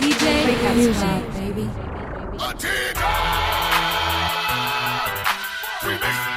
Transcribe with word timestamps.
DJ 0.00 0.44
Breakout 0.44 0.76
Music, 0.76 1.22
baby. 1.34 1.68
Atina! 2.38 3.10
Remix. 5.82 6.29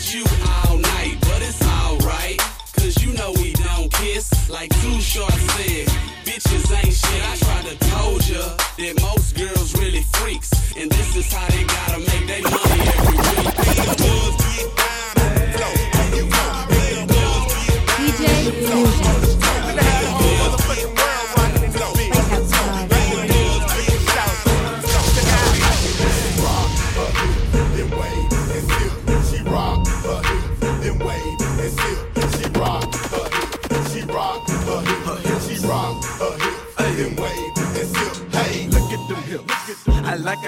with 0.00 0.14
you 0.14 0.24
all 0.66 0.78
night, 0.78 1.16
but 1.20 1.42
it's 1.42 1.62
alright. 1.62 2.38
Cause 2.76 3.02
you 3.02 3.12
know 3.12 3.32
we 3.32 3.52
don't 3.52 3.92
kiss, 3.92 4.48
like 4.48 4.70
Too 4.80 5.00
Short 5.00 5.32
said. 5.32 5.88
Bitches 6.24 6.72
ain't 6.76 6.94
shit, 6.94 7.22
I 7.28 7.36
tried 7.36 7.66
to 7.66 7.76
told 7.90 8.28
ya 8.28 8.56
that 8.78 9.00
most 9.02 9.36
girls 9.36 9.74
really 9.78 10.02
freaks. 10.14 10.50
And 10.76 10.90
this 10.90 11.16
is 11.16 11.32
how 11.32 11.46
they 11.48 11.64
gotta 11.64 11.98
make 11.98 12.26
their 12.26 12.42
money 12.42 12.80
every 12.96 13.16
week. 14.34 14.39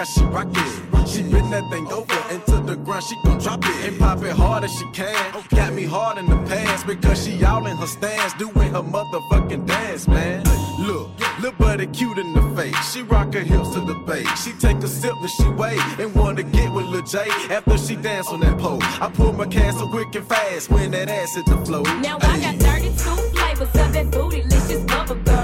she 0.06 0.24
rock 0.24 0.48
it. 0.50 1.08
She 1.08 1.22
bend 1.22 1.52
that 1.52 1.68
thing 1.70 1.86
over 1.92 2.34
into 2.34 2.58
the 2.64 2.76
ground, 2.76 3.04
she 3.04 3.16
gon' 3.24 3.38
drop 3.38 3.64
it. 3.64 3.88
And 3.88 3.98
pop 3.98 4.22
it 4.22 4.32
hard 4.32 4.64
as 4.64 4.72
she 4.72 4.86
can. 4.92 5.32
Got 5.50 5.74
me 5.74 5.84
hard 5.84 6.18
in 6.18 6.26
the 6.26 6.36
pants 6.48 6.84
because 6.84 7.24
she 7.24 7.44
all 7.44 7.66
in 7.66 7.76
her 7.76 7.86
stance, 7.86 8.32
doing 8.34 8.72
her 8.72 8.82
motherfucking 8.82 9.66
dance, 9.66 10.08
man. 10.08 10.44
Look, 10.80 11.10
little 11.40 11.52
buddy 11.58 11.86
cute 11.86 12.18
in 12.18 12.32
the 12.32 12.42
face. 12.56 12.92
She 12.92 13.02
rock 13.02 13.34
her 13.34 13.40
hips 13.40 13.70
to 13.74 13.80
the 13.80 13.94
bass. 14.06 14.44
She 14.44 14.52
take 14.52 14.78
a 14.78 14.88
sip 14.88 15.14
and 15.20 15.30
she 15.30 15.48
wait 15.50 15.80
and 15.98 16.14
wanna 16.14 16.42
get 16.42 16.72
with 16.72 16.86
Lil 16.86 17.02
J 17.02 17.18
after 17.50 17.76
she 17.78 17.96
dance 17.96 18.28
on 18.28 18.40
that 18.40 18.58
pole. 18.58 18.78
I 18.82 19.10
pull 19.12 19.32
my 19.32 19.46
castle 19.46 19.88
quick 19.88 20.14
and 20.14 20.26
fast 20.26 20.70
when 20.70 20.90
that 20.92 21.08
ass 21.08 21.34
hit 21.34 21.46
the 21.46 21.58
floor. 21.66 21.84
Now 22.00 22.18
I 22.20 22.40
got 22.40 22.56
32 22.56 22.92
flavors 23.34 23.68
of 23.68 23.92
that 23.92 24.06
bootylicious 24.10 24.86
bubble 24.86 25.16
girl. 25.16 25.41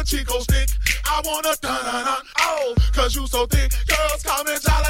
I'm 0.00 0.06
Chico 0.06 0.38
Stick. 0.40 0.70
I 1.04 1.20
wanna 1.26 1.54
dun 1.60 1.84
dun 1.84 2.04
dun. 2.06 2.22
Oh, 2.38 2.74
cause 2.94 3.14
you 3.14 3.26
so 3.26 3.44
thick. 3.44 3.70
Girls 3.86 4.22
call 4.22 4.42
me 4.44 4.56
Jolly 4.56 4.88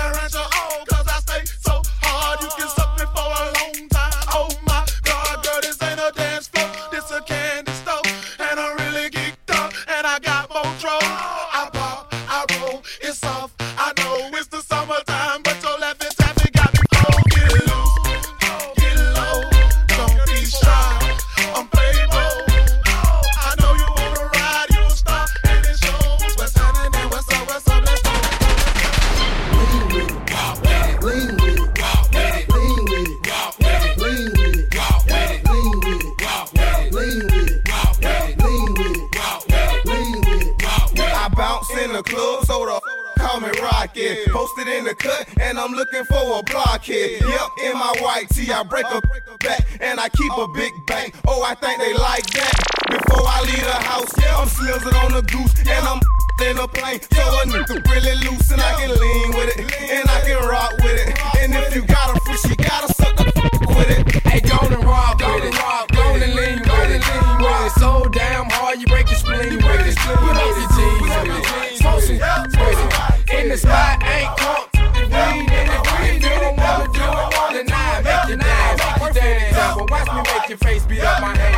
and 55.71 55.87
I'm 55.87 56.01
in 56.47 56.59
a 56.59 56.69
plane. 56.69 57.01
So 57.13 57.23
a 57.23 57.45
nigga 57.47 57.79
really 57.91 58.15
loose, 58.25 58.51
and 58.51 58.61
I 58.61 58.73
can 58.81 58.91
lean 58.91 59.31
with 59.37 59.59
it, 59.59 59.61
and 59.91 60.09
I 60.09 60.21
can 60.23 60.39
rock 60.49 60.73
with 60.83 60.99
it. 60.99 61.09
And 61.41 61.55
if 61.55 61.75
you 61.75 61.83
got 61.83 62.17
a 62.17 62.21
fish, 62.27 62.45
you 62.51 62.57
gotta 62.57 62.93
suck 62.95 63.17
the 63.17 63.25
with 63.77 63.91
it. 63.91 64.23
Hey, 64.27 64.41
go 64.41 64.59
and 64.67 64.85
rock 64.85 65.19
with 65.19 65.45
it. 65.45 65.55
Go 65.93 66.15
and 66.15 66.35
lean 66.35 66.59
it. 66.59 66.67
With 66.67 66.91
it. 66.91 67.73
So 67.79 68.09
damn 68.13 68.51
hard, 68.51 68.81
you 68.81 68.87
break 68.87 69.09
your 69.09 69.19
spleen 69.19 69.57
with 69.57 69.87
it. 69.87 69.97
Put 69.97 70.37
up 70.37 70.57
your 70.59 70.69
jeans 70.75 71.11
it. 71.31 71.79
Smoke 71.79 72.03
some 72.03 72.19
with 72.61 73.31
it. 73.31 73.35
In 73.35 73.49
the 73.49 73.57
spot, 73.57 74.03
ain't 74.03 74.37
caught. 74.37 74.69
Weed 74.75 75.51
in 75.51 75.67
the 75.71 75.79
green. 75.87 76.21
You 76.21 76.35
don't 76.41 76.57
wanna 76.57 76.87
do 76.93 77.07
it. 77.07 77.65
Deny, 77.65 78.03
make 78.03 78.29
your. 78.29 78.39
Make 78.39 79.01
your 79.01 79.13
dance. 79.13 79.57
But 79.77 79.91
watch 79.91 80.09
me 80.13 80.23
make 80.33 80.49
your 80.49 80.59
face 80.59 80.85
beat 80.85 81.01
up 81.01 81.21
my 81.21 81.37
hand. 81.37 81.50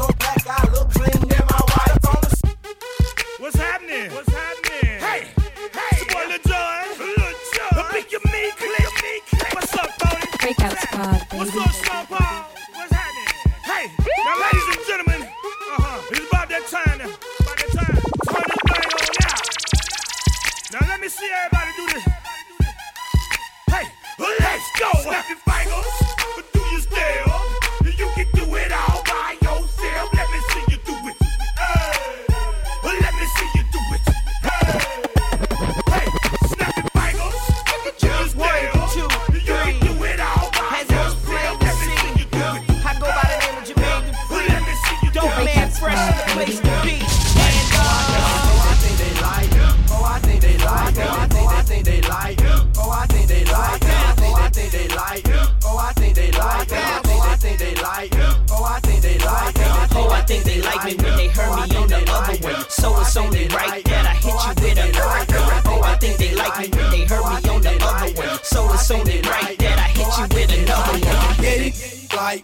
Forget 0.00 0.46
up, 0.46 0.60
I 0.60 0.72
look 0.72 0.88
clean 0.90 1.22
in 1.22 1.44
my 1.50 1.60
white. 1.72 2.04
On 2.08 2.20
the 2.24 2.30
What's 3.38 3.56
happening? 3.56 4.10
What's 4.12 4.32
happening? 4.32 4.96
Hey, 4.98 5.28
hey, 5.76 5.92
it's 5.92 6.04
boy 6.14 6.24
Lil 6.28 6.40
Jon. 6.48 6.88
Lil 6.98 7.32
Jon. 7.54 7.72
The 7.76 7.84
your 8.10 8.24
me 8.32 8.42
click. 8.56 9.54
What's 9.54 9.74
up, 9.76 9.90
Tony? 9.98 10.24
Breakout 10.40 10.78
squad, 10.78 11.20
What's 11.36 11.50
baby. 11.52 11.64
up, 11.64 11.69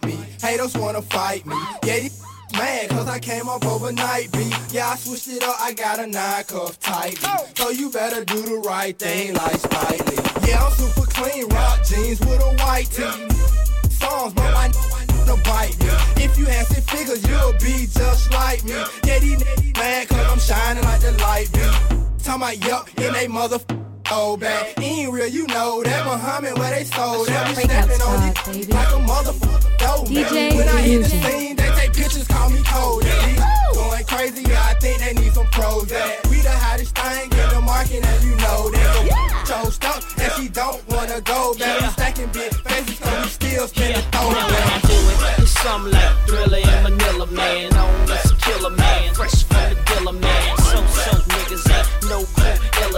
like 0.03 0.05
me. 0.05 0.25
Haters 0.41 0.75
wanna 0.77 1.01
fight 1.01 1.45
me. 1.45 1.55
Yeah, 1.83 1.99
these 1.99 2.23
mad 2.53 2.89
cause 2.89 3.07
I 3.07 3.19
came 3.19 3.47
up 3.49 3.65
overnight 3.65 4.31
beat. 4.31 4.55
Yeah, 4.71 4.89
I 4.89 4.95
switched 4.95 5.27
it 5.27 5.43
up, 5.43 5.55
I 5.59 5.73
got 5.73 5.99
a 5.99 6.07
nine 6.07 6.43
cuff 6.45 6.79
tight. 6.79 7.17
So 7.55 7.69
you 7.69 7.89
better 7.89 8.23
do 8.25 8.41
the 8.41 8.57
right 8.67 8.97
thing 8.97 9.33
like 9.33 9.55
Spike 9.55 10.05
Lee. 10.07 10.49
Yeah, 10.49 10.63
I'm 10.63 10.71
super 10.71 11.07
clean, 11.07 11.47
rock 11.49 11.83
jeans 11.85 12.19
with 12.21 12.41
a 12.41 12.55
white 12.63 12.89
tee. 12.91 13.29
Songs, 13.89 14.33
but 14.33 14.51
my 14.53 14.69
to 14.69 15.35
bite 15.43 15.77
me. 15.79 16.23
If 16.23 16.37
you 16.37 16.45
had 16.45 16.65
six 16.67 16.85
figures, 16.89 17.27
you'll 17.27 17.53
be 17.53 17.87
just 17.87 18.31
like 18.31 18.63
me. 18.63 18.73
Yeah, 19.03 19.19
these 19.19 19.41
niggas 19.41 19.77
mad 19.77 20.07
cause 20.07 20.27
I'm 20.31 20.39
shining 20.39 20.83
like 20.83 21.01
the 21.01 21.11
light 21.13 21.51
beam. 21.51 22.03
Talking 22.23 22.41
about 22.41 22.65
yup, 22.65 22.89
in 22.99 23.13
they 23.13 23.27
mother 24.09 24.21
old 24.21 24.39
bag. 24.39 24.73
Ain't 24.81 25.11
real, 25.11 25.27
you 25.27 25.47
know 25.47 25.83
that 25.83 26.05
Muhammad 26.05 26.57
where 26.57 26.71
they 26.71 26.83
sold. 26.83 27.27
That 27.27 27.53
Breakout 27.55 27.85
stepping 27.85 28.01
on 28.01 28.33
baby. 28.53 28.71
like 28.73 28.87
a 28.87 28.99
motherfucker. 28.99 29.77
dope. 29.77 30.07
DJ 30.07 30.55
When 30.55 30.67
I 30.67 30.81
hit 30.81 31.03
the 31.03 31.09
scene, 31.09 31.55
they 31.55 31.69
take 31.75 31.93
pictures, 31.93 32.27
call 32.27 32.49
me 32.49 32.61
cold. 32.65 33.03
Going 33.73 34.05
crazy, 34.05 34.43
yeah, 34.43 34.63
I 34.65 34.73
think 34.75 34.99
they 34.99 35.13
need 35.13 35.33
some 35.33 35.47
pros. 35.47 35.91
We 36.29 36.41
the 36.41 36.51
hottest 36.51 36.95
thing 36.97 37.31
in 37.31 37.49
the 37.53 37.61
market, 37.61 38.05
and 38.05 38.23
you 38.23 38.35
know 38.37 38.69
that. 38.71 39.37
Go 39.47 39.63
Joe 39.63 39.69
Stuck 39.69 40.03
and 40.19 40.31
she 40.33 40.49
don't 40.49 40.81
wanna 40.89 41.21
go. 41.21 41.53
Better 41.57 41.81
Yeah. 41.81 41.89
stacking 41.91 42.27
big 42.31 42.53
faces, 42.53 42.99
cause 42.99 43.23
we 43.23 43.29
still 43.29 43.67
spinning 43.67 44.03
throw. 44.11 44.29
Now 44.31 44.47
when 44.47 44.63
I 44.75 44.79
do 44.81 44.97
it, 45.11 45.39
it's 45.43 45.51
something 45.61 45.93
like 45.93 46.15
Thriller 46.27 46.57
and 46.57 46.83
Manila 46.83 47.27
Man. 47.27 47.73
On 47.77 48.11
a 48.11 48.17
killer 48.43 48.71
man, 48.71 49.13
fresh 49.13 49.43
from 49.43 49.63
the 49.69 49.75
dealer 49.87 50.13
man. 50.13 50.57
So 50.57 50.85
so 50.87 51.16
niggas 51.47 51.71
ain't 51.71 52.09
no 52.09 52.25
cool 52.25 52.47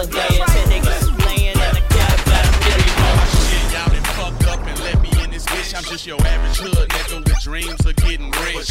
dance. 0.06 0.56
And 0.56 0.70
niggas 0.70 1.18
playing 1.20 1.48
and 1.48 1.76
I 1.76 1.80
got 1.88 2.14
about 2.26 2.46
a 2.46 2.58
million 2.66 2.94
dollars. 2.98 3.32
Shit, 3.46 3.72
y'all 3.72 3.88
done 3.90 4.08
fucked 4.16 4.46
up 4.48 4.66
and 4.66 4.80
let 4.80 5.02
me 5.02 5.10
in 5.24 5.30
this 5.30 5.46
bitch. 5.46 5.76
I'm 5.76 5.84
just 5.84 6.06
your 6.06 6.20
average 6.26 6.58
hood 6.58 6.88
nigga 6.88 7.24
with 7.24 7.40
dreams 7.42 7.86
of 7.86 7.96
getting 7.96 8.30
rich. 8.30 8.70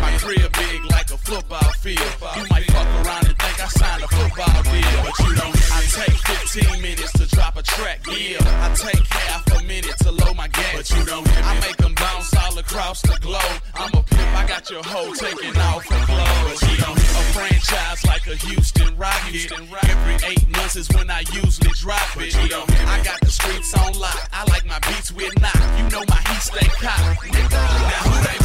My 0.00 0.12
crib 0.18 0.52
big 0.52 0.84
like 0.90 1.10
a 1.10 1.18
football 1.18 1.70
field. 1.80 2.12
You 2.36 2.44
might 2.50 2.64
fuck 2.70 2.88
around 3.04 3.26
and 3.28 3.36
think 3.38 3.56
I 3.60 3.68
signed 3.68 4.02
a 4.02 4.08
football 4.08 4.62
deal, 4.62 4.98
but 5.04 5.18
you 5.20 5.34
don't. 5.36 5.56
I 5.72 5.80
take 5.92 6.16
15 6.16 6.82
minutes 6.82 7.12
to 7.12 7.26
drop 7.26 7.56
a 7.56 7.62
track, 7.62 8.06
yeah. 8.06 8.38
I 8.64 8.72
take 8.74 9.06
half 9.08 9.44
a 9.60 9.62
minute 9.64 9.96
to 10.00 10.10
load 10.12 10.36
my 10.36 10.48
gas, 10.48 10.74
but 10.74 10.90
you 10.90 11.04
don't. 11.04 11.26
I 11.44 11.60
make 11.60 11.76
them 11.76 11.94
bounce 11.94 12.34
all 12.34 12.56
across 12.58 13.02
the 13.02 13.16
globe. 13.20 13.60
I'm 13.74 13.92
a 13.92 14.02
pimp, 14.02 14.36
I 14.36 14.46
got 14.46 14.70
your 14.70 14.82
hoe 14.82 15.12
taking 15.14 15.56
off 15.58 15.84
her 15.86 16.06
clothes. 16.06 16.60
But 16.60 16.70
you 16.70 16.76
don't. 16.78 16.98
A 16.98 17.22
franchise 17.34 18.04
like 18.06 18.26
a 18.26 18.36
Houston 18.36 18.77
Rocket. 18.98 19.52
Every 19.52 20.28
eight 20.28 20.48
months 20.56 20.74
is 20.74 20.88
when 20.90 21.08
I 21.08 21.20
usually 21.32 21.70
drop 21.74 22.16
it. 22.16 22.34
I 22.34 23.00
got 23.04 23.20
the 23.20 23.30
streets 23.30 23.72
on 23.74 23.92
lock. 23.92 24.28
I 24.32 24.44
like 24.50 24.66
my 24.66 24.80
beats 24.80 25.12
with 25.12 25.40
knock. 25.40 25.54
You 25.78 25.88
know 25.88 26.02
my 26.08 26.20
heat 26.28 26.42
stay 26.42 26.66
cocked. 26.66 27.32
Now 27.32 27.38
who 28.10 28.26
they 28.26 28.37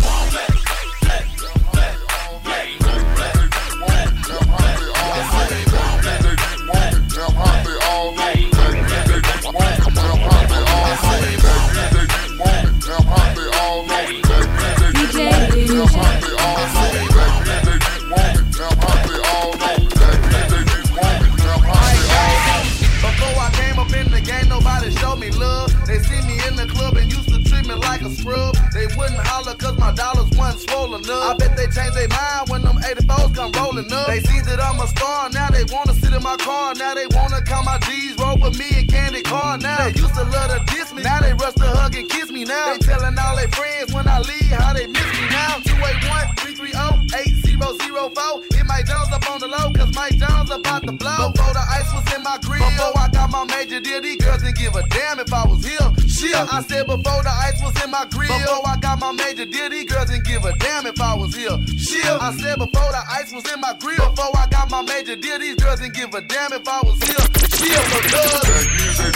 swollen 30.67 31.03
up. 31.09 31.23
I 31.23 31.37
bet 31.37 31.57
they 31.57 31.67
changed 31.67 31.95
their 31.95 32.07
mind 32.07 32.49
when 32.49 32.61
them 32.61 32.77
84s 32.77 33.35
come 33.35 33.51
rolling 33.53 33.91
up. 33.91 34.07
They 34.07 34.21
see 34.21 34.41
that 34.47 34.59
I'm 34.59 34.79
a 34.79 34.87
star, 34.87 35.29
now 35.29 35.49
they 35.49 35.63
wanna 35.73 35.93
sit 35.93 36.13
in 36.13 36.23
my 36.23 36.37
car. 36.37 36.73
Now 36.75 36.93
they 36.93 37.07
wanna 37.11 37.41
count 37.41 37.65
my 37.65 37.77
G's, 37.79 38.17
roll 38.17 38.37
with 38.37 38.57
me 38.57 38.69
and 38.79 38.87
candy 38.87 39.21
car. 39.21 39.57
Now 39.57 39.77
they 39.83 39.93
used 39.93 40.15
to 40.15 40.23
love 40.23 40.49
to 40.51 40.59
diss 40.73 40.93
me, 40.93 41.03
now 41.03 41.19
they 41.19 41.33
rush 41.33 41.53
to 41.55 41.67
hug 41.67 41.95
and 41.95 42.09
kiss 42.09 42.31
me 42.31 42.45
now. 42.45 42.73
They 42.73 42.79
telling 42.79 43.17
all 43.17 43.35
their 43.35 43.49
friends 43.49 43.93
when 43.93 44.07
I 44.07 44.19
leave 44.19 44.51
how 44.51 44.73
they 44.73 44.87
miss 44.87 45.09
me 45.19 45.27
now. 45.29 45.59
281 45.63 46.35
330 46.37 46.62
8004. 46.71 48.43
Hit 48.53 48.65
Mike 48.65 48.85
Jones 48.85 49.11
up 49.11 49.29
on 49.29 49.39
the 49.39 49.47
low, 49.47 49.71
cause 49.73 49.93
Mike 49.93 50.15
Jones 50.15 50.51
about 50.51 50.83
to 50.83 50.91
blow. 50.93 51.31
Before 51.31 51.53
the 51.53 51.65
ice 51.67 51.91
was 51.93 52.05
in 52.15 52.23
my 52.23 52.37
grill, 52.41 52.63
before 52.69 52.97
I 52.97 53.09
got 53.09 53.29
my 53.31 53.43
major 53.45 53.79
deal, 53.79 54.01
these 54.01 54.17
girls 54.17 54.41
didn't 54.41 54.57
give 54.57 54.75
a 54.75 54.83
damn 54.87 55.19
if 55.19 55.33
I 55.33 55.45
was 55.45 55.65
here. 55.65 55.91
Shit, 56.07 56.35
I 56.35 56.61
said 56.63 56.85
before 56.85 57.23
the 57.23 57.33
ice 57.33 57.61
was 57.61 57.75
in 57.83 57.91
my 57.91 58.05
grill, 58.09 58.31
before 58.31 58.67
I 58.67 58.77
got 58.77 58.99
my 58.99 59.11
major 59.11 59.45
deal, 59.45 59.69
these 59.69 59.89
girls 59.89 60.09
didn't 60.09 60.25
give 60.25 60.45
a 60.45 60.55
damn 60.57 60.85
if 60.85 60.99
I 61.01 61.15
was 61.15 61.35
here. 61.35 61.57
Shit, 61.77 62.05
I 62.05 62.31
said 62.33 62.57
before 62.57 62.91
the 62.91 63.03
ice 63.11 63.33
was 63.33 63.43
in 63.51 63.59
my 63.59 63.73
grill, 63.79 64.09
before 64.11 64.31
I 64.37 64.47
got 64.47 64.69
my 64.69 64.81
major 64.81 65.15
deal, 65.15 65.39
these 65.39 65.55
girls 65.55 65.79
didn't 65.79 65.95
give 65.95 66.13
a 66.13 66.21
damn 66.21 66.53
if 66.53 66.67
I 66.67 66.81
was 66.81 67.01
here. 67.03 67.52
Shit, 67.53 67.85
because 67.93 69.13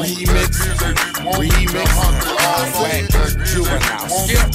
Remix, 0.00 0.52
remix, 1.36 1.90
swag, 2.72 3.04
juvenile, 3.46 4.08
skip, 4.08 4.54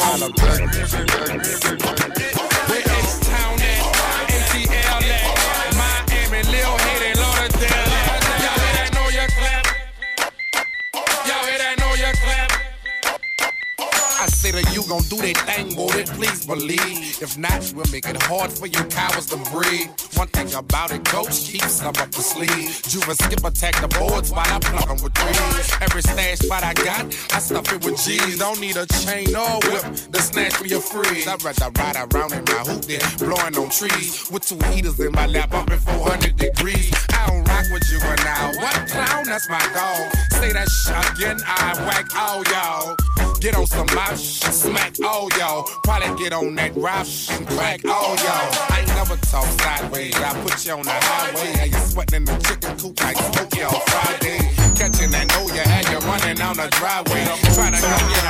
holla 0.00 0.28
back. 0.32 0.60
Where 0.60 1.78
H-Town 1.80 2.39
I 14.20 14.26
say 14.26 14.50
that 14.50 14.68
you 14.76 14.84
gon' 14.84 15.00
do 15.08 15.16
that 15.16 15.38
thing, 15.48 15.74
boy, 15.74 15.88
then 15.96 16.04
please 16.12 16.44
believe. 16.44 17.22
If 17.24 17.38
not, 17.38 17.72
we'll 17.74 17.88
make 17.90 18.04
it 18.04 18.20
hard 18.24 18.52
for 18.52 18.66
you 18.66 18.84
cowards 18.92 19.24
to 19.32 19.38
breathe. 19.48 19.88
One 20.12 20.28
thing 20.28 20.52
about 20.52 20.92
it, 20.92 21.06
coach 21.06 21.48
keeps 21.48 21.80
some 21.80 21.96
up 21.96 22.12
the 22.12 22.20
sleeve. 22.20 22.68
Juva 22.84 23.16
skip 23.16 23.42
attack 23.42 23.80
the 23.80 23.88
boards 23.88 24.30
while 24.30 24.44
I 24.44 24.58
plug 24.58 24.90
'em 24.90 25.00
with 25.02 25.16
threes. 25.16 25.72
Every 25.80 26.02
stash 26.02 26.40
spot 26.40 26.62
I 26.62 26.74
got, 26.74 27.08
I 27.32 27.38
stuff 27.40 27.72
it 27.72 27.82
with 27.82 27.96
G's. 27.96 28.38
Don't 28.38 28.60
need 28.60 28.76
a 28.76 28.84
chain 29.00 29.34
or 29.34 29.56
whip 29.64 29.88
to 30.12 30.20
snatch 30.20 30.60
me 30.60 30.68
a 30.76 30.80
freeze. 30.80 31.26
I'd 31.26 31.42
rather 31.42 31.72
ride 31.80 31.96
around 31.96 32.32
in 32.36 32.44
my 32.44 32.60
hoop 32.68 32.84
than 32.84 33.00
blowing 33.16 33.56
on 33.56 33.70
trees. 33.70 34.28
With 34.30 34.44
two 34.44 34.60
heaters 34.68 35.00
in 35.00 35.12
my 35.12 35.28
lap, 35.28 35.54
up 35.54 35.70
at 35.70 35.80
400 35.80 36.36
degrees. 36.36 36.92
I 37.08 37.26
don't 37.26 37.48
rock 37.48 37.64
with 37.72 37.88
you 37.90 38.00
and 38.04 38.20
now. 38.20 38.52
What 38.60 38.76
clown? 38.86 39.24
That's 39.24 39.48
my 39.48 39.64
dog. 39.72 40.12
Say 40.36 40.52
that 40.52 40.68
shit 40.68 41.08
again, 41.08 41.40
I 41.46 41.72
whack 41.88 42.14
all 42.14 42.44
y'all. 42.52 42.99
Get 43.40 43.56
on 43.56 43.66
some 43.66 43.86
my 43.94 44.14
shit, 44.16 44.52
smack 44.52 44.94
all 45.02 45.30
y'all. 45.38 45.62
Probably 45.82 46.22
get 46.22 46.34
on 46.34 46.54
that 46.56 46.76
rap 46.76 47.06
shit 47.06 47.38
and 47.38 47.48
crack 47.48 47.82
all 47.86 48.14
y'all. 48.16 48.52
I 48.68 48.80
ain't 48.80 48.88
never 48.88 49.16
talk 49.16 49.46
sideways. 49.60 50.14
I 50.14 50.34
put 50.42 50.66
you 50.66 50.72
on 50.74 50.82
the 50.82 50.90
highway. 50.90 51.52
How 51.56 51.64
you 51.64 51.78
sweating 51.88 52.16
in 52.16 52.24
the 52.26 52.36
chicken 52.36 52.76
coop 52.76 53.00
like 53.00 53.16
Smokey 53.16 53.62
on 53.62 53.80
Friday. 53.88 54.38
Catching 54.76 55.10
that 55.12 55.26
know 55.32 55.46
you 55.48 55.62
had 55.64 55.88
you 55.88 55.98
running 56.04 56.36
down 56.36 56.56
the 56.56 56.68
driveway. 56.68 57.24
Trying 57.56 57.72
to 57.72 57.80
come 57.80 58.08
get 58.12 58.24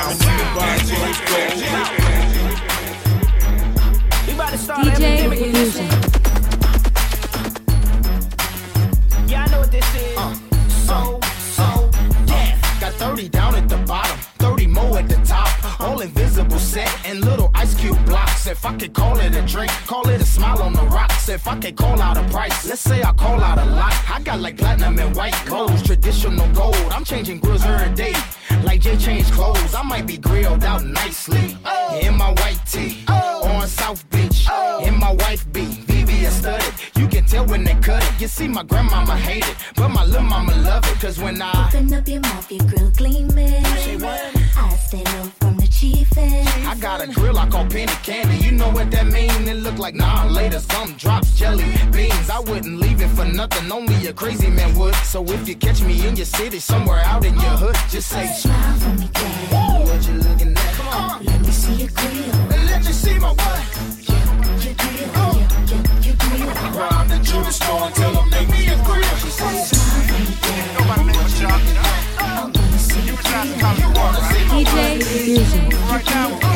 We 4.29 4.33
about 4.35 4.51
to 4.51 4.59
start 4.59 4.87
an 4.87 4.95
DJ 4.95 5.03
epidemic 5.03 5.41
in 5.41 5.53
this 5.53 5.77
Illusion. 5.77 5.91
Yeah, 9.29 9.43
I 9.43 9.51
know 9.51 9.59
what 9.59 9.73
this 9.73 9.95
is. 9.97 10.17
Uh, 10.17 10.21
uh, 10.21 10.35
so, 10.69 11.19
so, 11.51 11.63
uh, 11.63 11.91
yeah. 12.29 12.79
Got 12.79 12.93
30 12.95 13.29
down 13.29 13.55
at 13.57 13.69
the 13.69 13.79
bottom, 13.79 14.10
30 14.41 14.67
more 14.69 14.99
at 14.99 15.09
the 15.09 15.21
top. 15.25 15.81
All 15.81 16.01
invisible 16.01 16.59
set 16.59 16.91
and 17.07 17.25
little 17.25 17.51
ice 17.55 17.75
cube 17.75 18.03
blocks. 18.07 18.47
If 18.47 18.65
I 18.65 18.75
could 18.77 18.95
call 18.95 19.19
it 19.21 19.37
a 19.37 19.43
drink, 19.43 19.71
call 19.87 20.09
it 20.09 20.21
a 20.21 20.25
smile 20.25 20.63
on 20.63 20.73
the 20.73 20.87
rocks. 20.97 21.29
If 21.29 21.47
I 21.47 21.59
could 21.59 21.77
call 21.77 22.01
out 22.01 22.17
a 22.17 22.25
price, 22.31 22.67
let's 22.69 22.81
say 22.81 23.03
I 23.03 23.13
call 23.13 23.41
out 23.41 23.59
a 23.59 23.67
lot. 23.67 23.95
I 24.11 24.21
got 24.23 24.41
like 24.41 24.57
platinum 24.57 24.99
and 24.99 25.15
white 25.15 25.39
clothes, 25.49 25.83
traditional 25.83 26.49
gold. 26.55 26.77
I'm 26.91 27.05
changing 27.05 27.41
grills 27.41 27.65
every 27.65 27.95
day. 27.95 28.15
Like 28.65 28.81
Jay 28.81 28.97
changed 28.97 29.33
clothes, 29.33 29.75
I 29.75 29.83
might 29.83 30.07
be 30.07 30.17
grilled 30.17 30.65
out 30.65 30.85
nicely. 30.85 31.57
In 32.03 32.17
my 32.17 32.31
white 32.41 32.61
tee, 32.67 33.05
on 33.09 33.69
South 33.69 34.09
Beach. 34.11 34.49
In 34.83 34.99
my 34.99 35.13
wife 35.13 35.45
beat, 35.53 35.70
You 38.21 38.29
see, 38.29 38.49
my 38.49 38.63
grandmama 38.63 39.17
hate 39.17 39.49
it, 39.49 39.57
but 39.77 39.89
my 39.89 40.05
little 40.05 40.21
mama 40.21 40.55
love 40.57 40.85
it. 40.85 41.01
Cause 41.01 41.19
when 41.19 41.41
I 41.41 41.69
Open 41.69 41.95
up 41.95 42.07
your 42.07 42.21
mouth, 42.21 42.53
your 42.53 42.67
grill 42.67 42.91
gleaming. 42.91 43.65
I 43.65 44.77
stay 44.77 45.03
low 45.05 45.25
from 45.41 45.57
the 45.57 45.67
chiefin'. 45.67 46.45
I 46.67 46.77
got 46.79 47.01
a 47.01 47.07
grill 47.07 47.39
I 47.39 47.49
call 47.49 47.65
penny 47.65 47.91
candy. 48.03 48.37
You 48.45 48.53
know 48.53 48.69
what 48.69 48.91
that 48.91 49.07
mean? 49.07 49.49
It 49.49 49.57
look 49.57 49.79
like 49.79 49.95
nah 49.95 50.27
later. 50.27 50.61
Some 50.61 50.93
drops 50.99 51.35
jelly 51.35 51.65
beans. 51.93 52.29
I 52.29 52.41
wouldn't 52.41 52.79
leave 52.79 53.01
it 53.01 53.09
for 53.09 53.25
nothing. 53.25 53.73
Only 53.73 54.07
a 54.09 54.13
crazy 54.13 54.51
man 54.51 54.77
would. 54.77 54.95
So 54.97 55.25
if 55.25 55.49
you 55.49 55.57
catch 55.57 55.81
me 55.81 56.07
in 56.07 56.15
your 56.15 56.27
city, 56.27 56.59
somewhere 56.59 57.01
out 57.01 57.25
in 57.25 57.33
your 57.37 57.57
hood, 57.57 57.77
just 57.89 58.11
say 58.11 58.27
Smile 58.27 58.77
for 58.81 58.91
me, 59.01 59.09
girl. 59.15 59.85
What 59.87 60.07
you 60.07 60.13
looking 60.13 60.53
at? 60.53 60.73
Come 60.75 60.89
on. 60.89 61.25
Let 61.25 61.41
me 61.41 61.51
see 61.51 61.73
your 61.73 61.89
grill. 61.89 62.35
And 62.53 62.67
let 62.67 62.85
you 62.85 62.93
see 62.93 63.19
my 63.19 63.31
what? 63.33 63.65
Your 64.63 64.75
grill. 64.75 65.09
Your, 65.09 65.75
your, 65.75 65.85
your 65.85 65.90
Rob 66.81 67.09
the 67.09 67.19
jewelry 67.19 67.53
store 67.53 67.83
and 67.83 67.95
tell 67.95 68.13
them 68.15 68.31
make 68.31 68.49
me 68.49 68.69
a 68.69 68.77
grill. 68.85 69.03
She 69.21 69.29
say, 69.29 69.65
Smile 69.69 70.01
for 70.09 71.05
me, 71.05 71.13
girl. 71.21 71.53
I 71.53 72.33
wanna 72.57 72.79
see 72.79 73.05
your 73.05 73.19
grill. 73.21 73.51
DJ 74.49 74.75
Illusion. 75.29 75.69
Right 75.91 76.07
now, 76.07 76.29
we 76.29 76.41
got 76.41 76.45
y'all. 76.45 76.50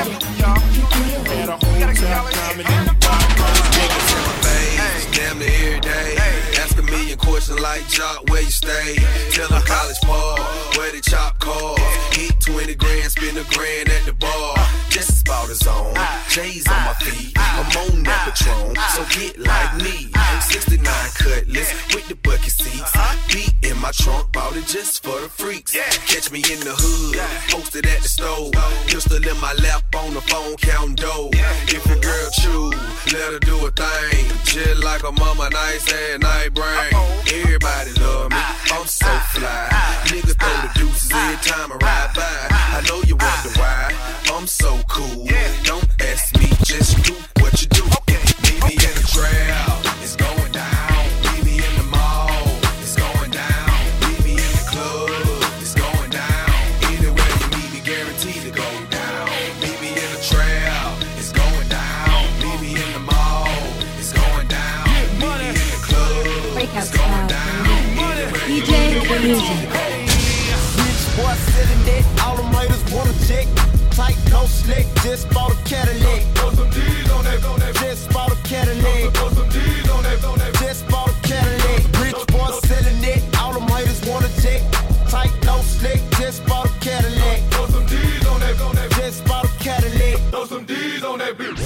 Million 7.49 7.63
like 7.63 7.87
Jock, 7.89 8.29
where 8.31 8.43
you 8.43 8.51
stay? 8.51 8.97
Tell 9.31 9.49
them 9.49 9.63
college 9.63 10.01
ball, 10.03 10.39
where 10.77 10.93
they 10.93 11.01
chop 11.01 11.39
cars. 11.39 11.79
Hit 12.13 12.41
20 12.41 12.75
grand, 12.75 13.11
spend 13.11 13.39
a 13.39 13.45
grand 13.45 13.89
at 13.89 14.05
the 14.07 14.13
bar. 14.13 14.57
Just 14.89 15.27
about 15.27 15.49
his 15.49 15.67
own. 15.67 15.95
J's 16.29 16.67
on 16.69 16.85
my 16.85 16.95
feet, 16.95 17.33
I'm 17.37 17.67
on 17.67 18.03
that 18.05 18.35
Patron. 18.35 18.77
So 18.95 19.05
get 19.19 19.39
like 19.39 19.83
me. 19.83 20.11
69 20.41 20.85
cutlass 21.15 21.95
with 21.95 22.09
the 22.09 22.17
bucket 22.17 22.53
seats. 22.53 22.93
Beat 23.33 23.53
in 23.71 23.81
my 23.81 23.91
trunk, 23.93 24.33
bought 24.33 24.57
it 24.57 24.67
just 24.67 25.03
for 25.03 25.21
the 25.21 25.29
freaks. 25.29 25.73
Catch 25.73 26.31
me 26.31 26.39
in 26.39 26.61
the 26.61 26.75
hood, 26.77 27.19
posted 27.51 27.87
at 27.87 28.03
the 28.03 28.09
store. 28.09 28.51
Pistol 28.87 29.17
in 29.17 29.41
my 29.41 29.53
lap 29.55 29.83
on 29.97 30.15
the 30.15 30.21
phone, 30.23 30.57
counting 30.57 30.95
dough. 30.97 31.31
If 31.33 31.87
your 31.87 31.99
girl 31.99 32.31
chew, 32.41 32.71
let 33.13 33.33
her 33.33 33.39
do 33.41 33.67
a 33.67 33.71
thing. 33.71 34.27
Just 34.45 34.85
like 34.85 35.03
a 35.03 35.13
mama, 35.13 35.51
nice 35.51 35.93
and 35.93 36.23
night 36.23 36.55
brain 36.55 36.93
everybody 37.43 37.93
love 38.01 38.31
me. 38.31 38.37
I'm 38.73 38.87
so 38.87 39.07
fly. 39.33 39.69
Niggas 40.07 40.39
throw 40.39 40.57
the 40.63 40.71
deuces 40.79 41.11
every 41.13 41.37
time 41.51 41.73
I 41.73 41.77
ride 41.77 42.13
by. 42.15 42.47
I 42.51 42.85
know 42.89 43.03
you 43.03 43.17
wonder 43.17 43.51
why. 43.59 43.93
I'm 44.33 44.47
so 44.47 44.81
cool. 44.89 45.27
Don't 45.65 45.89
ask 46.01 46.39
me, 46.39 46.49
just 46.65 47.03
do 47.05 47.15
what 47.41 47.61
you 47.61 47.69
do. 47.69 47.85
Meet 48.43 48.63
me 48.65 48.75
in 48.75 48.95
the 48.95 49.09
crowd. 49.13 49.74
Rich 68.95 69.03
boy 71.17 71.35
selling 71.51 71.89
it, 71.89 72.05
all 72.23 72.37
them 72.37 72.53
haters 72.55 72.85
wanna 72.93 73.13
check. 73.27 73.47
Tight, 73.91 74.17
no 74.31 74.47
slick, 74.47 74.87
just 75.03 75.29
bought 75.31 75.51
a 75.51 75.57
Cadillac. 75.65 76.23
Just 77.81 78.09
bought 78.13 78.31
a 78.31 78.37
Cadillac. 78.45 79.13
Just 80.61 80.89
bought 80.89 81.11
a 81.11 81.15
Cadillac. 81.27 81.83
Rich 81.99 82.27
boy 82.29 82.51
selling 82.69 83.03
it, 83.03 83.23
all 83.41 83.53
them 83.53 83.67
haters 83.67 84.01
wanna 84.07 84.29
check. 84.41 84.63
Tight, 85.09 85.33
no 85.45 85.61
slick, 85.63 86.01
just 86.21 86.47
bought 86.47 86.67
a 86.67 86.73
Cadillac. 86.79 87.41
Just 88.97 89.25
bought 89.27 89.45
a 89.45 89.49
Cadillac. 89.59 90.21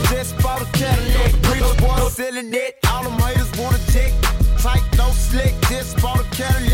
Just 0.09 0.39
bought 0.39 0.63
a 0.63 0.65
Cadillac. 0.73 1.33
Rich 1.53 1.77
boy 1.79 2.09
selling 2.09 2.55
it, 2.55 2.79
all 2.91 3.03
them 3.05 3.19
haters 3.21 3.51
wanna 3.59 3.79
check. 3.93 4.13
Tight, 4.63 4.83
no 4.97 5.11
slick, 5.11 5.55
just 5.69 6.01
bought 6.01 6.21
a 6.21 6.25
Cadillac. 6.35 6.68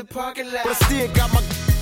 The 0.00 0.14
parking 0.14 0.46
lot. 0.46 0.64
But 0.64 0.82
I 0.82 0.86
still 0.86 1.12
got 1.12 1.32
my 1.34 1.79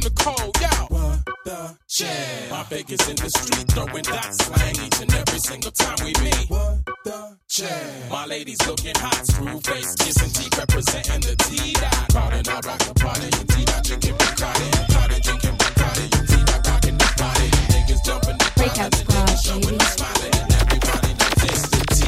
from 0.00 0.12
the 0.12 0.22
cold, 0.22 0.56
yo. 0.60 0.68
What 0.88 1.20
the 1.44 1.76
shit? 1.88 2.50
My 2.50 2.64
biggest 2.68 3.08
in 3.08 3.16
the 3.16 3.30
street, 3.30 3.68
throwing 3.72 4.04
that 4.04 4.34
slang 4.34 4.76
each 4.86 5.00
and 5.00 5.14
every 5.14 5.38
single 5.38 5.70
time 5.72 5.96
we 6.04 6.12
meet. 6.22 6.48
What 6.48 6.84
the 7.04 7.36
shit? 7.48 8.10
My 8.10 8.26
ladies 8.26 8.58
looking 8.66 8.94
hot, 8.96 9.26
screw 9.26 9.60
face, 9.60 9.94
kissing 9.96 10.30
teeth, 10.30 10.56
representing 10.58 11.20
the 11.20 11.36
T 11.36 11.72
dot. 11.74 12.08
Crowding, 12.10 12.48
I 12.48 12.60
rock 12.60 12.78
the 12.80 12.94
party, 12.94 13.28
and 13.28 13.48
T 13.48 13.64
dot 13.64 13.84
drinking 13.84 14.14
Bacardi, 14.14 14.70
Bacardi 14.70 15.22
drinking 15.22 15.56
Bacardi, 15.56 16.18
and 16.18 16.28
T 16.28 16.34
dot 16.44 16.66
rocking 16.66 16.98
the 16.98 17.08
body. 17.18 17.48
Niggas 17.72 18.04
jumping 18.04 18.38
the 18.38 18.48
Breakout 18.56 18.94
squad, 18.94 19.26
baby. 19.26 19.84
smiling, 19.96 20.34
and 20.40 20.52
everybody 20.60 21.10
knows 21.18 21.38
this 21.44 21.62
the 21.68 21.80
T 21.92 22.00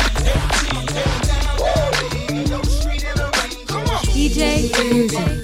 DJ 4.12 4.70
Fusion. 4.74 5.28
DJ 5.28 5.41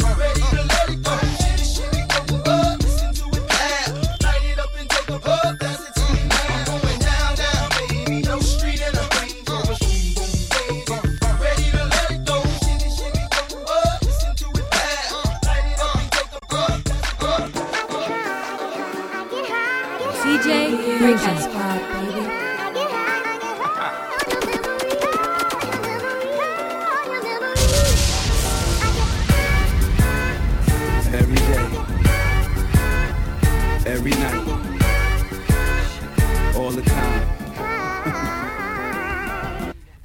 all 36.57 36.71
the 36.71 36.83
time. 36.83 37.39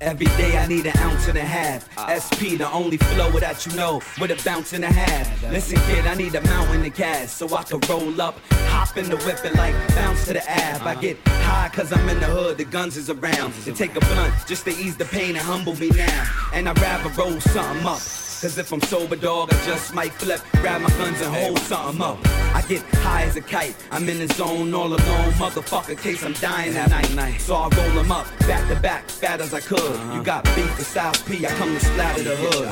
Every 0.03 0.25
day 0.37 0.57
I 0.57 0.67
need 0.67 0.85
an 0.85 0.97
ounce 0.97 1.29
and 1.29 1.37
a 1.37 1.41
half. 1.41 1.87
SP, 2.11 2.57
the 2.57 2.69
only 2.71 2.97
flow 2.97 3.31
that 3.39 3.65
you 3.65 3.73
know, 3.77 4.01
with 4.19 4.31
a 4.31 4.43
bounce 4.43 4.73
and 4.73 4.83
a 4.83 4.91
half. 4.91 5.41
Listen, 5.43 5.77
kid, 5.87 6.05
I 6.05 6.13
need 6.15 6.35
a 6.35 6.41
mountain 6.41 6.85
of 6.85 6.93
cash 6.93 7.29
so 7.29 7.55
I 7.55 7.63
can 7.63 7.79
roll 7.89 8.21
up, 8.21 8.37
hop 8.51 8.97
in 8.97 9.09
the 9.09 9.15
whip 9.17 9.43
and 9.45 9.55
like 9.55 9.73
bounce 9.95 10.25
to 10.25 10.33
the 10.33 10.49
ab. 10.49 10.85
I 10.85 10.95
get 10.95 11.17
high 11.25 11.69
cause 11.73 11.93
I'm 11.93 12.07
in 12.09 12.19
the 12.19 12.25
hood, 12.25 12.57
the 12.57 12.65
guns 12.65 12.97
is 12.97 13.09
around. 13.09 13.53
To 13.63 13.71
take 13.71 13.95
a 13.95 14.01
blunt 14.01 14.33
just 14.45 14.65
to 14.65 14.71
ease 14.71 14.97
the 14.97 15.05
pain 15.05 15.37
and 15.37 15.45
humble 15.45 15.75
me 15.75 15.89
now. 15.89 16.29
And 16.53 16.67
I'd 16.67 16.79
rather 16.81 17.09
roll 17.09 17.39
something 17.39 17.85
up. 17.85 18.22
Cause 18.43 18.57
if 18.57 18.73
I'm 18.73 18.81
sober, 18.81 19.15
dog, 19.15 19.53
I 19.53 19.65
just 19.65 19.93
might 19.95 20.11
flip, 20.11 20.41
grab 20.59 20.81
my 20.81 20.89
guns 20.89 21.21
and 21.21 21.33
hold 21.33 21.57
something 21.59 22.01
up. 22.01 22.17
I 22.53 22.61
get 22.67 22.81
high 22.95 23.23
as 23.23 23.37
a 23.37 23.41
kite, 23.41 23.73
I'm 23.89 24.09
in 24.09 24.19
the 24.19 24.27
zone 24.33 24.73
all 24.73 24.87
alone, 24.87 25.31
motherfucker, 25.39 25.97
case 25.97 26.25
I'm 26.25 26.33
dying 26.33 26.75
at 26.75 26.89
night. 27.15 27.39
So 27.39 27.55
I 27.55 27.69
roll 27.69 27.91
them 27.91 28.11
up, 28.11 28.27
back 28.39 28.67
to 28.67 28.75
back, 28.81 29.07
fat 29.07 29.39
as 29.39 29.53
I 29.53 29.61
could. 29.61 29.79
You 29.79 29.85
uh-huh. 29.85 30.23
got 30.23 30.43
beef 30.43 30.77
with 30.77 30.85
South 30.85 31.25
P, 31.25 31.45
I 31.45 31.51
come 31.51 31.73
to 31.73 31.79
splatter 31.79 32.23
the 32.23 32.35
hood. 32.35 32.67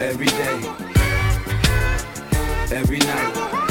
Every 0.00 0.26
day, 0.26 0.58
every 2.76 2.98
night, 2.98 3.65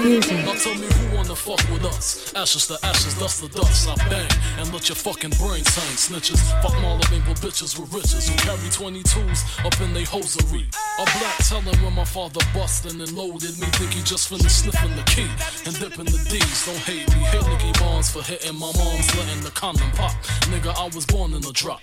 Fusion. 0.00 0.46
Now 0.46 0.54
tell 0.54 0.74
me 0.74 0.86
who 0.88 1.16
wanna 1.16 1.36
fuck 1.36 1.60
with 1.68 1.84
us. 1.84 2.32
Ashes 2.34 2.66
to 2.68 2.78
ashes, 2.82 3.12
dust 3.18 3.44
to 3.44 3.48
dust. 3.48 3.86
I 3.86 3.94
bang 4.08 4.30
and 4.58 4.72
let 4.72 4.88
your 4.88 4.96
fucking 4.96 5.36
brains 5.36 5.68
hang. 5.68 5.96
Snitches, 6.00 6.40
fuck 6.62 6.72
Marlon 6.80 7.28
with 7.28 7.42
bitches 7.42 7.78
with 7.78 7.92
riches 7.92 8.26
who 8.26 8.34
carry 8.38 8.68
22s 8.72 9.44
up 9.66 9.78
in 9.82 9.92
they 9.92 10.04
hosiery. 10.04 10.64
A 10.98 11.04
black 11.04 11.36
telling 11.44 11.76
when 11.84 11.94
my 11.94 12.06
father 12.06 12.40
bustin' 12.54 13.02
and 13.02 13.12
loaded 13.12 13.52
me. 13.60 13.66
Think 13.76 13.92
he 13.92 14.02
just 14.02 14.28
finished 14.28 14.64
sniffing 14.64 14.96
the 14.96 15.02
key 15.02 15.28
and 15.66 15.78
dipping 15.78 16.06
the 16.06 16.24
D's. 16.30 16.64
Don't 16.64 16.76
hate 16.88 17.06
me. 17.12 17.20
Hate 17.28 17.46
Nicky 17.48 17.72
Barnes 17.78 18.10
for 18.10 18.22
hitting 18.22 18.56
my 18.58 18.72
mom's 18.72 19.14
letting 19.18 19.42
the 19.42 19.52
condom 19.52 19.90
pop. 19.92 20.16
Nigga, 20.48 20.72
I 20.72 20.88
was 20.96 21.04
born 21.04 21.34
in 21.34 21.44
a 21.44 21.52
drop. 21.52 21.82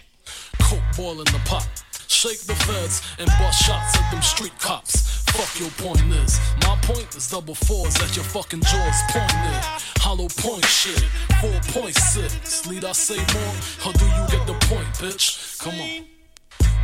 Coke 0.59 0.81
boiling 0.97 1.29
the 1.29 1.41
pot. 1.45 1.67
Shake 2.07 2.41
the 2.41 2.55
feds 2.55 3.03
and 3.19 3.29
bust 3.37 3.61
shots 3.61 3.95
at 3.95 4.11
them 4.11 4.23
street 4.23 4.57
cops. 4.57 5.18
Fuck 5.33 5.59
your 5.59 5.69
point 5.77 6.13
is. 6.15 6.39
My 6.61 6.75
point 6.81 7.15
is 7.15 7.29
double 7.29 7.55
fours 7.55 7.95
at 8.01 8.15
your 8.15 8.25
fucking 8.25 8.61
jaws 8.61 8.99
pointed. 9.09 9.63
Hollow 9.99 10.27
point 10.37 10.65
shit. 10.65 11.03
4.6. 11.41 12.71
Need 12.71 12.85
I 12.85 12.91
say 12.91 13.17
more? 13.17 13.55
Or 13.85 13.93
do 13.93 14.05
you 14.05 14.23
get 14.27 14.45
the 14.47 14.57
point, 14.67 14.87
bitch? 14.99 15.59
Come 15.59 15.79
on. 15.79 16.05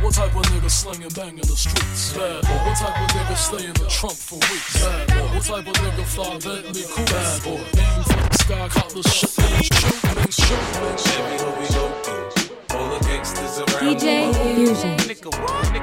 What 0.00 0.12
type 0.12 0.36
of 0.36 0.42
nigga 0.42 0.70
slinging 0.70 1.08
bang 1.14 1.38
in 1.38 1.46
the 1.48 1.56
streets? 1.56 2.12
Bad 2.12 2.42
boy. 2.42 2.48
What 2.48 2.76
type 2.76 3.00
of 3.00 3.08
nigga 3.16 3.36
stay 3.36 3.66
in 3.66 3.72
the 3.72 3.88
trunk 3.88 4.16
for 4.16 4.36
weeks? 4.36 4.84
Bad 4.84 5.08
boy. 5.08 5.34
What 5.34 5.42
type 5.42 5.66
of 5.66 5.74
nigga 5.74 6.04
fly 6.04 6.38
Bentley 6.38 6.84
cool? 6.92 7.04
Bad 7.06 7.42
boy. 7.42 7.64
Aim 7.80 8.02
for 8.04 8.20
the 8.20 8.38
sky, 8.38 8.68
cop 8.68 8.88
the 8.90 9.02
shit, 9.08 9.30
then 9.36 9.62
shoot, 9.62 10.02
then 10.02 10.30
shoot, 10.30 10.72
then 10.74 10.98
shoot. 10.98 11.20
Everywhere 11.20 11.60
we 11.60 11.66
go 11.74 12.45
all 12.76 12.88
the 12.92 13.00
gangsters 13.06 13.58
around 13.58 13.96
DJ 13.96 14.04
the 14.04 14.38
world. 14.38 14.56
Fusion. 14.56 14.96
Nigga, 15.08 15.30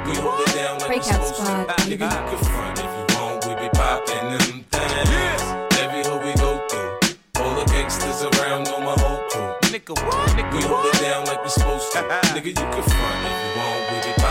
we 0.07 0.15
hold 0.21 0.39
it 0.41 0.53
down 0.55 0.79
like 0.79 0.87
Breakout 0.87 1.25
supposed 1.25 1.35
squad, 1.35 1.67
Nigga, 1.89 1.91
you 1.91 1.97
can 1.97 2.39
front 2.45 2.79
if 2.79 2.91
you 2.97 3.05
want, 3.17 3.45
we 3.47 3.53
be 3.61 3.69
popping 3.73 4.27
them 4.33 4.51
things. 4.69 5.41
Every 5.81 6.01
hoe 6.07 6.21
we 6.21 6.33
go 6.37 6.51
through, 6.69 7.41
all 7.41 7.53
the 7.59 7.65
gangsters 7.73 8.21
around 8.29 8.65
know 8.65 8.79
my 8.79 8.95
whole 9.01 9.21
crew. 9.29 9.49
Nigga, 9.73 9.93
what? 10.05 10.29
Nigga, 10.37 10.53
We 10.53 10.61
hold 10.69 10.85
it 10.85 10.99
down 11.01 11.25
like 11.25 11.43
we 11.43 11.49
supposed 11.49 11.91
to. 11.93 11.99
Nigga, 12.35 12.45
you 12.45 12.53
can 12.53 12.83
front 12.93 13.21
if 13.25 13.37
you 13.43 13.51
want, 13.57 13.79
we 13.79 13.82
be 13.82 13.82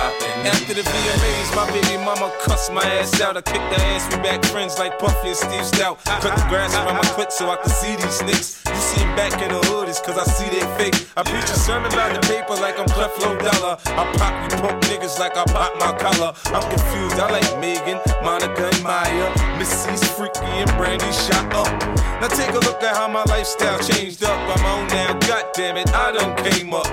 poppin'. 0.02 0.46
After 0.46 0.74
the 0.74 0.82
VMAs, 0.82 1.48
my 1.54 1.66
baby 1.70 1.96
mama 2.02 2.32
cussed 2.42 2.72
my 2.72 2.82
ass 2.98 3.20
out. 3.20 3.36
I 3.36 3.42
kicked 3.42 3.70
her 3.74 3.82
ass, 3.94 4.04
we 4.10 4.22
back 4.22 4.44
friends 4.46 4.78
like 4.78 4.98
Puffy 4.98 5.28
and 5.28 5.36
Steve 5.36 5.66
Stoute. 5.70 5.98
Cut 6.04 6.34
the 6.36 6.44
grass 6.48 6.74
around 6.74 6.96
my 6.96 7.08
clit 7.14 7.30
so 7.30 7.50
I 7.50 7.56
can 7.56 7.70
see 7.70 7.94
these 7.96 8.20
niggas. 8.26 8.50
You 8.66 8.80
see 8.88 9.02
'em 9.02 9.14
back 9.16 9.34
in 9.42 9.50
the 9.54 9.60
hood, 9.68 9.88
it's 9.88 10.00
cause 10.00 10.18
I 10.18 10.24
see 10.24 10.48
they 10.54 10.66
fake. 10.78 10.96
I 11.16 11.22
preach 11.22 11.48
a 11.56 11.58
sermon 11.66 11.92
about 11.92 12.10
the 12.14 12.22
paper 12.26 12.54
like 12.64 12.78
I'm 12.78 12.86
Creflo 12.86 13.30
Dollar. 13.38 13.74
I 14.00 14.04
pop 14.18 14.34
you 14.42 14.50
punk 14.62 14.82
niggas 14.90 15.18
like 15.18 15.36
I 15.36 15.44
pop 15.44 15.72
my 15.78 15.92
collar. 16.04 16.32
I'm 16.56 16.64
confused, 16.74 17.18
I 17.20 17.30
like 17.30 17.50
Megan, 17.60 17.98
Monica, 18.24 18.64
and 18.72 18.82
Mya. 18.82 19.28
Missy's 19.58 20.04
freaky 20.16 20.52
and 20.62 20.70
Brandy 20.76 21.12
shot 21.12 21.46
up. 21.54 21.70
Now 22.20 22.28
take 22.28 22.50
a 22.50 22.62
look 22.66 22.82
at 22.82 22.96
how 22.96 23.08
my 23.08 23.24
lifestyle 23.24 23.78
changed 23.78 24.22
up. 24.24 24.38
I'm 24.54 24.64
on 24.64 24.86
now, 24.88 25.12
god 25.28 25.44
damn 25.54 25.76
it, 25.76 25.88
I 25.94 26.12
done 26.12 26.34
came 26.44 26.72
up. 26.74 26.88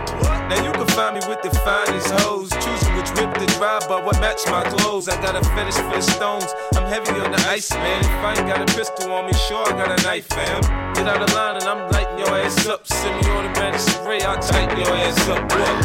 Now 0.49 0.59
you 0.65 0.71
can 0.71 0.87
find 0.97 1.13
me 1.15 1.21
with 1.29 1.41
the 1.43 1.51
finest 1.65 2.09
hoes, 2.21 2.49
choosing 2.49 2.95
which 2.99 3.11
whip 3.15 3.33
to 3.35 3.45
drive, 3.55 3.87
but 3.87 4.03
what 4.03 4.19
match 4.19 4.43
my 4.47 4.63
clothes. 4.67 5.07
I 5.07 5.15
got 5.21 5.35
a 5.35 5.43
fetish 5.55 5.75
for 5.75 5.95
the 5.95 6.01
stones. 6.01 6.51
I'm 6.75 6.83
heavy 6.83 7.15
on 7.23 7.31
the 7.31 7.39
ice, 7.47 7.71
man. 7.71 8.03
If 8.03 8.23
I 8.27 8.35
ain't 8.35 8.47
got 8.47 8.59
a 8.59 8.67
pistol 8.75 9.11
on 9.13 9.25
me, 9.25 9.33
sure 9.47 9.63
I 9.63 9.71
got 9.71 9.87
a 9.87 10.03
knife, 10.03 10.27
fam. 10.27 10.61
Get 10.93 11.07
out 11.07 11.21
of 11.21 11.33
line 11.33 11.55
and 11.55 11.65
I'm 11.65 11.89
lighting 11.91 12.19
your 12.19 12.35
ass 12.35 12.67
up. 12.67 12.85
Semi-automatic 12.85 13.79
spray, 13.79 14.21
I'll 14.21 14.41
tighten 14.41 14.77
your 14.77 14.93
ass 15.07 15.19
up. 15.29 15.43
What? 15.47 15.75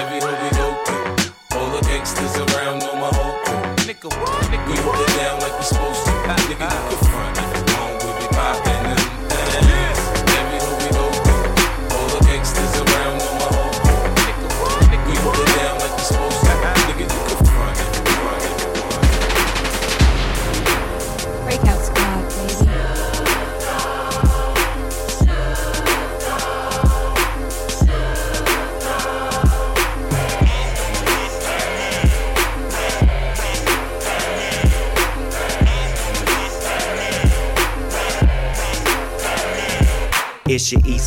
Every 0.00 0.20
hood 0.24 0.38
we 0.40 0.50
go 0.56 0.68
through, 0.86 1.58
all 1.60 1.70
the 1.76 1.82
gangsters 1.86 2.34
around 2.36 2.80
know 2.80 2.94
my 2.96 3.10
whole 3.12 3.36
crew. 3.44 3.60
Nigga, 3.84 4.08
what? 4.08 4.40
Nigga, 4.48 4.66
we 4.66 4.76
hold 4.80 4.96
it 4.96 5.12
down 5.20 5.40
like 5.40 5.56
we 5.58 5.64
supposed 5.64 6.04
to. 6.06 6.10
Nigga, 6.10 6.48
you 6.48 6.56
can 6.56 7.04
front 7.04 7.49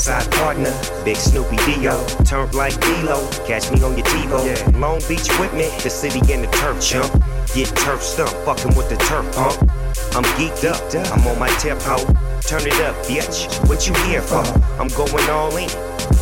Side 0.04 0.30
partner, 0.34 0.74
Big 1.06 1.16
Snoopy 1.16 1.56
Dio. 1.64 2.06
Turned 2.26 2.54
like 2.54 2.78
D-Lo, 2.82 3.26
catch 3.48 3.72
me 3.72 3.82
on 3.84 3.96
your 3.96 4.06
TiVo. 4.06 4.78
Long 4.78 5.00
Beach 5.08 5.30
with 5.40 5.54
me, 5.54 5.72
the 5.82 5.90
city 5.90 6.20
and 6.34 6.44
the 6.44 6.52
turf 6.58 6.82
chump. 6.82 7.10
Get 7.56 7.70
turf 7.70 8.04
stump, 8.04 8.32
fucking 8.44 8.76
with 8.76 8.90
the 8.90 8.98
turf 8.98 9.34
pump. 9.34 9.62
I'm 10.12 10.26
geeked 10.36 10.68
up, 10.68 10.84
I'm 11.14 11.26
on 11.26 11.40
my 11.40 11.48
tempo. 11.56 11.96
Turn 12.42 12.68
it 12.68 12.76
up, 12.82 12.98
bitch. 13.06 13.48
What 13.70 13.88
you 13.88 13.94
here 14.04 14.22
for? 14.22 14.44
I'm 14.76 14.90
going 14.90 15.30
all 15.30 15.56
in. 15.56 15.70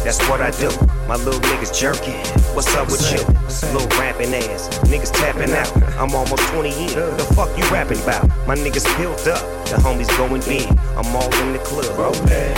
That's 0.05 0.21
what 0.29 0.41
I 0.41 0.51
do. 0.51 0.69
My 1.07 1.15
little 1.15 1.41
niggas 1.41 1.73
jerking. 1.75 2.21
What's 2.53 2.75
up 2.75 2.85
with 2.85 3.01
you? 3.11 3.17
Little 3.73 3.89
rapping 3.97 4.35
ass. 4.35 4.69
Niggas 4.85 5.11
tapping 5.11 5.53
out. 5.53 5.75
I'm 5.97 6.13
almost 6.13 6.43
20 6.53 6.69
in. 6.69 6.93
The 7.17 7.33
fuck 7.35 7.49
you 7.57 7.63
rapping 7.71 7.99
about? 8.03 8.27
My 8.45 8.53
niggas 8.53 8.85
built 8.99 9.25
up. 9.27 9.41
The 9.65 9.77
homies 9.77 10.15
going 10.19 10.41
big. 10.41 10.69
I'm 10.95 11.15
all 11.15 11.33
in 11.41 11.53
the 11.53 11.59
club. 11.65 12.13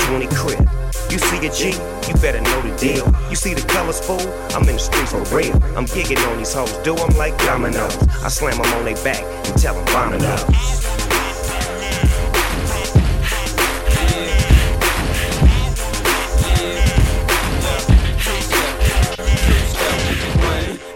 20 0.09 0.27
crib. 0.35 0.82
You 1.09 1.17
see 1.19 1.45
a 1.45 1.51
G, 1.51 1.71
you 2.07 2.13
better 2.21 2.41
know 2.41 2.61
the 2.61 2.75
deal. 2.77 3.05
You 3.29 3.35
see 3.35 3.53
the 3.53 3.61
colors, 3.67 3.99
fool? 3.99 4.21
I'm 4.55 4.67
in 4.69 4.75
the 4.75 4.79
streets 4.79 5.11
for 5.11 5.21
real. 5.35 5.53
I'm 5.77 5.85
gigging 5.85 6.19
on 6.29 6.37
these 6.37 6.53
hoes, 6.53 6.71
do 6.83 6.95
'em 6.95 7.17
like 7.17 7.37
dominoes. 7.39 7.97
I 8.23 8.29
slam 8.29 8.53
'em 8.59 8.73
on 8.77 8.85
their 8.85 8.95
back 9.03 9.23
and 9.47 9.57
tell 9.61 9.75
'em 9.77 9.85
vomit 9.87 10.23
up. 10.23 10.39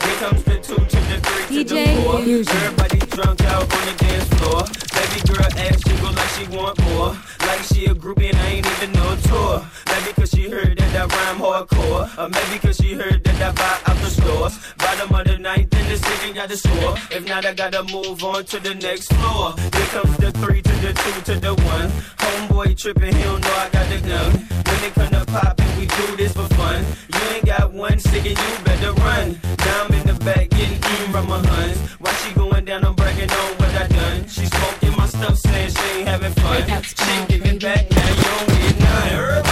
Here 0.04 0.18
comes 0.20 0.44
the 0.44 0.58
two 0.62 0.76
to 0.76 1.00
the 1.10 1.18
three 1.22 1.64
to 1.64 1.64
the 1.64 1.76
DJ. 1.76 2.24
Fusion. 2.24 2.58
Everybody 2.58 3.00
drunk 3.16 3.44
out 3.46 3.64
on 3.64 3.86
the 3.86 3.94
dance 4.04 4.28
floor. 4.36 4.64
Baby 4.96 5.20
girl 5.28 5.52
ass 5.66 5.82
jiggle 5.82 6.12
like 6.14 6.30
she 6.36 6.46
want 6.56 6.78
more. 6.84 7.16
Like 7.48 7.64
she 7.64 7.86
a 7.86 7.94
groupie 7.94 8.30
and 8.30 8.38
I 8.38 8.48
ain't 8.48 8.68
even 8.68 8.92
no 8.94 9.16
tour. 9.28 9.66
Uh, 9.98 10.00
maybe 10.02 10.14
cause 10.14 10.30
she 10.30 10.50
heard 10.50 10.78
that 10.78 10.96
I 10.96 11.06
rhyme 11.06 11.40
hardcore. 11.42 12.06
Or 12.20 12.30
maybe 12.30 12.60
cause 12.60 12.78
she 12.78 12.94
heard 12.94 13.24
that 13.24 13.42
I 13.42 13.52
buy 13.52 13.92
out 13.92 13.98
the 13.98 14.10
stores. 14.10 14.60
Bottom 14.78 15.16
of 15.16 15.26
the 15.26 15.38
ninth 15.40 15.74
in 15.74 15.90
the 15.90 15.98
city 15.98 16.34
got 16.34 16.50
the 16.50 16.58
score. 16.58 16.94
If 17.10 17.28
not, 17.28 17.46
I 17.48 17.54
gotta 17.56 17.84
move 17.84 18.24
on 18.24 18.46
to 18.46 18.60
the 18.60 18.76
next 18.76 19.12
floor. 19.14 19.56
Here 19.58 19.90
comes 19.96 20.18
the 20.18 20.32
three 20.34 20.62
to 20.62 20.74
the 20.86 20.94
two 20.94 21.34
to 21.34 21.40
the 21.40 21.54
one. 21.56 21.90
Homeboy 22.22 22.78
tripping, 22.78 23.16
he 23.16 23.24
don't 23.24 23.42
know 23.42 23.56
I 23.58 23.70
got 23.70 23.90
the 23.90 24.00
gun. 24.08 24.32
When 24.68 24.84
it 24.86 24.94
come 24.94 25.10
to 25.18 25.26
poppin', 25.32 25.80
we 25.80 25.88
do 25.88 26.16
this 26.16 26.34
for 26.34 26.48
fun. 26.54 26.86
You 27.14 27.22
ain't 27.34 27.46
got 27.46 27.74
one 27.74 28.00
stick 28.00 28.26
and 28.26 28.38
you 28.38 28.64
better 28.64 28.94
run. 29.02 29.40
Now 29.66 29.86
I'm 29.86 29.94
in 29.96 30.06
the 30.06 30.14
back 30.24 30.50
getting 30.50 30.78
eaten 30.78 31.12
from 31.12 31.28
my 31.28 31.40
huns. 31.42 31.78
While 31.98 32.14
she 32.22 32.34
going 32.36 32.66
down, 32.66 32.86
I'm 32.86 32.94
bragging 32.94 33.32
on 33.32 33.52
what 33.58 33.74
I 33.74 33.88
done. 33.88 34.28
She 34.28 34.46
smoking 34.46 34.96
my 34.96 35.08
stuff, 35.08 35.38
saying 35.40 35.72
she 35.72 36.00
ain't 36.00 36.08
having 36.08 36.34
fun. 36.34 36.84
She 36.84 37.26
giving 37.34 37.58
back, 37.58 37.90
now 37.90 38.10
you 38.10 38.24
don't 38.24 38.48
get 38.62 38.80
none. 38.80 39.47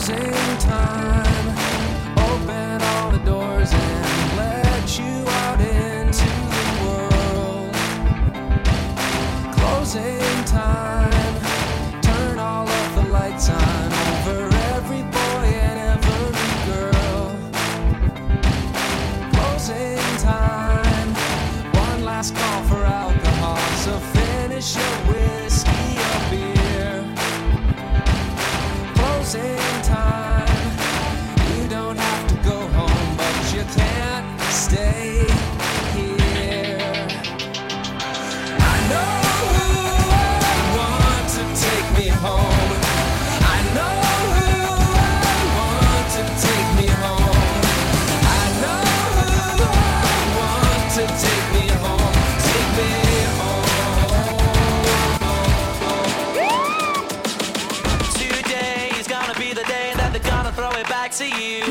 Closing 0.00 0.32
time. 0.60 1.29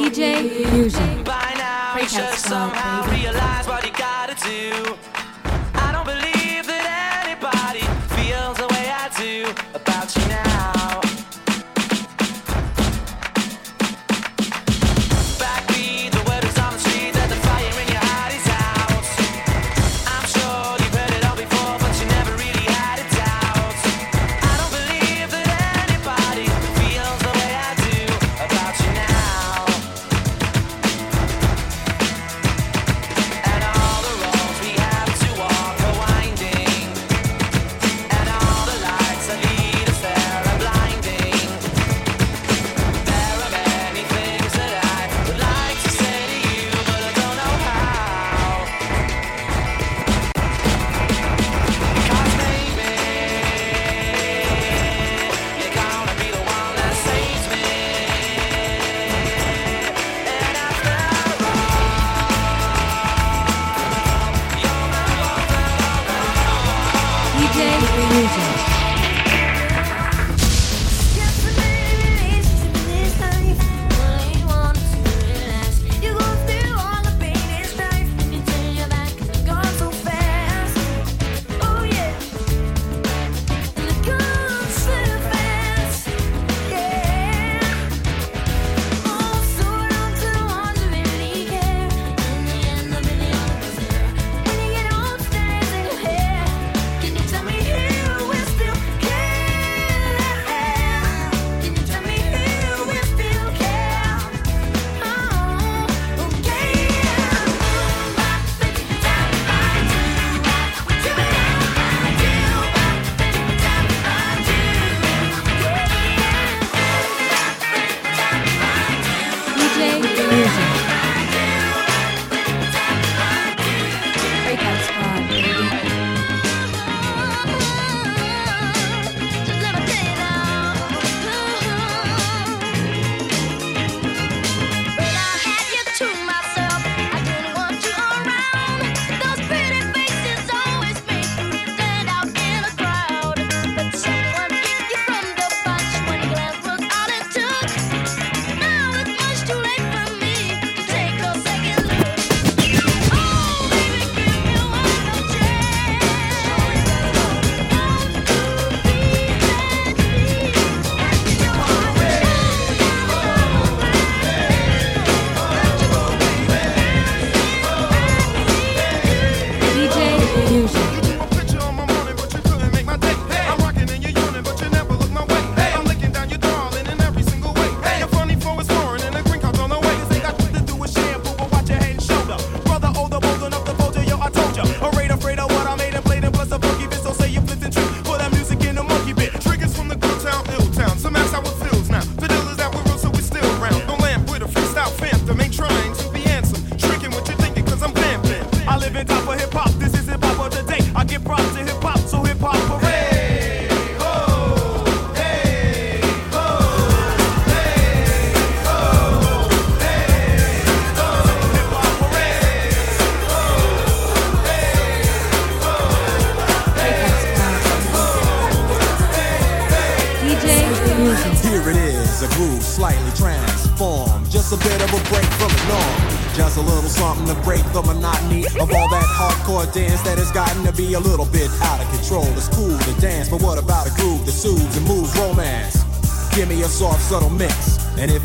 DJ 0.09 0.65
Fusion. 0.71 1.23
By 1.23 1.53
now, 1.55 1.95
you 1.99 2.07
should 2.07 2.33
somehow 2.33 3.07
realize 3.11 3.67
what 3.67 3.85
you 3.85 3.91
gotta 3.93 4.33
do. 4.43 4.88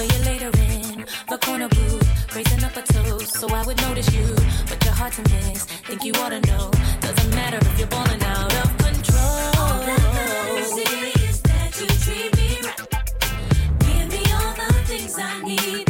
So 0.00 0.06
you 0.06 0.24
later 0.24 0.50
in 0.56 1.04
the 1.28 1.36
corner 1.36 1.68
booth, 1.68 2.34
raising 2.34 2.64
up 2.64 2.74
a 2.74 2.80
toast 2.80 3.34
so 3.34 3.46
I 3.54 3.62
would 3.66 3.76
notice 3.82 4.10
you. 4.14 4.34
But 4.66 4.82
your 4.82 4.94
heart's 4.94 5.18
a 5.18 5.22
miss, 5.24 5.66
think 5.66 6.04
you 6.04 6.14
ought 6.14 6.30
to 6.30 6.40
know. 6.40 6.70
Doesn't 7.02 7.34
matter 7.34 7.58
if 7.60 7.78
you're 7.78 7.86
balling 7.88 8.22
out 8.22 8.54
of 8.64 8.78
control. 8.78 9.52
All 9.60 9.78
that 9.84 10.00
matters 10.14 10.72
is 11.28 11.42
that 11.42 11.78
you 11.78 11.86
treat 12.04 12.34
me 12.34 12.60
right. 12.64 12.80
Give 13.80 14.08
me 14.08 14.22
all 14.32 14.54
the 14.54 14.72
things 14.86 15.18
I 15.18 15.42
need 15.42 15.89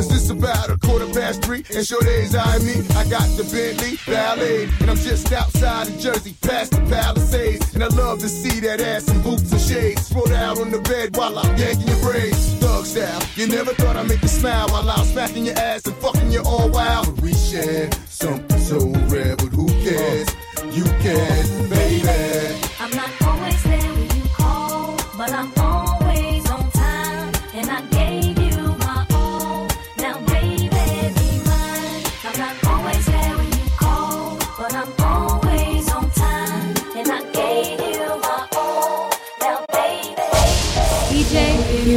Cause 0.00 0.16
it's 0.16 0.30
about 0.30 0.70
a 0.70 0.78
quarter 0.78 1.04
past 1.08 1.44
three, 1.44 1.62
and 1.74 1.86
sure 1.86 2.00
days 2.00 2.34
I 2.34 2.56
me. 2.60 2.72
I 2.96 3.04
got 3.10 3.28
the 3.36 3.44
Bentley 3.52 3.98
Ballet, 4.06 4.64
and 4.80 4.88
I'm 4.88 4.96
just 4.96 5.30
outside 5.30 5.88
of 5.88 5.98
Jersey, 5.98 6.34
past 6.40 6.70
the 6.70 6.80
Palisades. 6.88 7.74
And 7.74 7.84
I 7.84 7.88
love 7.88 8.18
to 8.20 8.28
see 8.30 8.60
that 8.60 8.80
ass 8.80 9.10
in 9.10 9.20
boots 9.20 9.52
and 9.52 9.60
shades. 9.60 10.06
Spread 10.06 10.32
out 10.32 10.58
on 10.58 10.70
the 10.70 10.80
bed 10.80 11.14
while 11.18 11.38
I'm 11.38 11.54
yanking 11.58 11.86
your 11.86 12.00
braids. 12.00 12.54
Thug 12.54 12.86
style, 12.86 13.20
you 13.34 13.46
never 13.46 13.74
thought 13.74 13.96
I'd 13.96 14.08
make 14.08 14.22
you 14.22 14.28
smile 14.28 14.70
while 14.70 14.88
I'm 14.88 15.04
smacking 15.04 15.44
your 15.44 15.58
ass 15.58 15.84
and 15.84 15.96
fucking 15.96 16.32
you 16.32 16.40
all 16.46 16.70
wild. 16.70 17.14
But 17.16 17.22
we 17.22 17.34
share 17.34 17.90
something 18.08 18.58
so 18.58 18.78
rare, 19.12 19.36
but 19.36 19.52
who 19.52 19.68
cares? 19.84 20.28
You 20.72 20.84
can, 21.04 21.68
baby. 21.68 21.89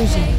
Gave 0.06 0.33